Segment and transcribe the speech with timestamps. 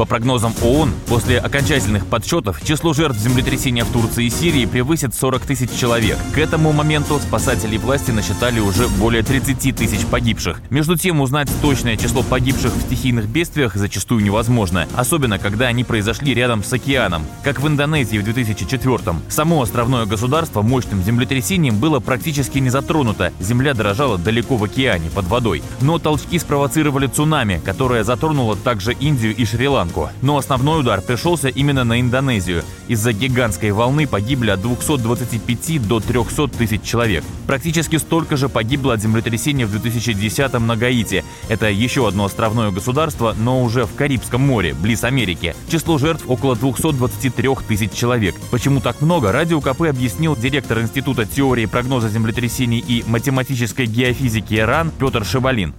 [0.00, 5.42] По прогнозам ООН, после окончательных подсчетов число жертв землетрясения в Турции и Сирии превысит 40
[5.42, 6.16] тысяч человек.
[6.34, 10.62] К этому моменту спасатели власти насчитали уже более 30 тысяч погибших.
[10.70, 16.32] Между тем, узнать точное число погибших в стихийных бедствиях зачастую невозможно, особенно когда они произошли
[16.32, 19.18] рядом с океаном, как в Индонезии в 2004 -м.
[19.28, 25.26] Само островное государство мощным землетрясением было практически не затронуто, земля дрожала далеко в океане, под
[25.26, 25.62] водой.
[25.82, 29.89] Но толчки спровоцировали цунами, которое затронуло также Индию и Шри-Ланку.
[29.90, 30.10] Шри-Ланку.
[30.22, 32.64] Но основной удар пришелся именно на Индонезию.
[32.88, 37.24] Из-за гигантской волны погибли от 225 до 300 тысяч человек.
[37.46, 41.24] Практически столько же погибло от землетрясения в 2010-м на Гаити.
[41.48, 45.54] Это еще одно островное государство, но уже в Карибском море, близ Америки.
[45.68, 48.34] Число жертв около 223 тысяч человек.
[48.50, 54.92] Почему так много, Радио КП объяснил директор Института теории прогноза землетрясений и математической геофизики РАН
[54.98, 55.74] Петр Шибалин.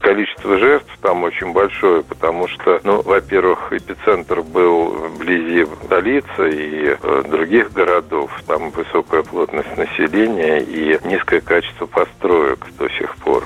[0.00, 7.22] Количество жертв там очень большое, потому что, ну, во-первых, эпицентр был вблизи столицы и э,
[7.28, 8.30] других городов.
[8.46, 13.44] Там высокая плотность населения и низкое качество построек до сих пор.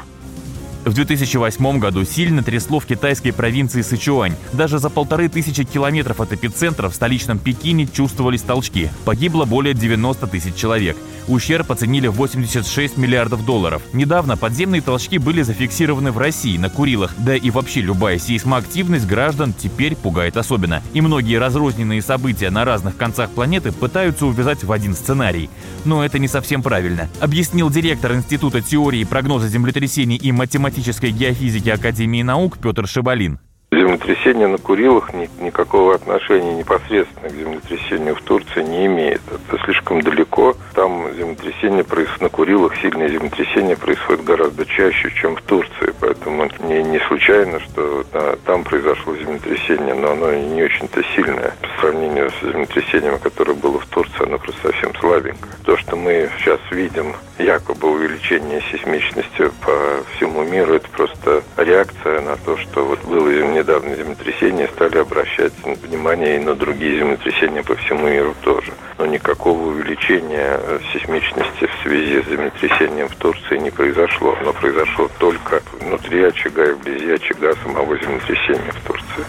[0.85, 4.35] В 2008 году сильно трясло в китайской провинции Сычуань.
[4.53, 8.91] Даже за полторы тысячи километров от эпицентра в столичном Пекине чувствовались толчки.
[9.07, 10.99] Погибло более 90 тысяч человек.
[11.27, 13.81] Ущерб оценили в 86 миллиардов долларов.
[13.95, 17.15] Недавно подземные толчки были зафиксированы в России на Курилах.
[17.17, 20.83] Да и вообще любая сейсмоактивность граждан теперь пугает особенно.
[20.93, 25.49] И многие разрозненные события на разных концах планеты пытаются увязать в один сценарий.
[25.87, 27.09] Но это не совсем правильно.
[27.21, 30.31] Объяснил директор Института теории прогноза землетрясений и
[30.75, 33.39] математической геофизики Академии наук Петр Шибалин.
[33.71, 39.21] Землетрясение на Курилах ни, никакого отношения непосредственно к землетрясению в Турции не имеет.
[39.31, 40.57] Это слишком далеко.
[40.75, 45.94] Там землетрясение происходит на Курилах, сильное землетрясение происходит гораздо чаще, чем в Турции.
[46.15, 51.53] Поэтому не, не случайно, что да, там произошло землетрясение, но оно не очень-то сильное.
[51.61, 55.53] По сравнению с землетрясением, которое было в Турции, оно просто совсем слабенькое.
[55.65, 62.37] То, что мы сейчас видим, якобы увеличение сейсмичности по всему миру, это просто реакция на
[62.37, 68.09] то, что вот было недавно землетрясение, стали обращать внимание и на другие землетрясения по всему
[68.09, 68.73] миру тоже.
[68.99, 70.61] Но никакого увеличения
[70.93, 74.37] сейсмичности в связи с землетрясением в Турции не произошло.
[74.41, 75.63] Оно произошло только
[76.05, 79.25] внутри очага и вблизи очага самого землетрясения в Турции.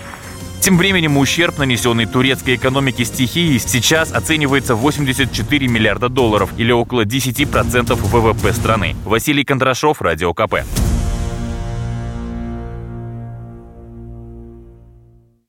[0.62, 7.06] Тем временем ущерб, нанесенный турецкой экономике стихии, сейчас оценивается в 84 миллиарда долларов или около
[7.06, 8.96] 10% ВВП страны.
[9.06, 10.56] Василий Кондрашов, Радио КП.